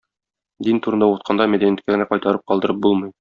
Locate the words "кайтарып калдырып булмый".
2.15-3.09